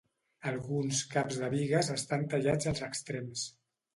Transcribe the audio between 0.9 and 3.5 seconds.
caps de bigues estan tallats als extrems.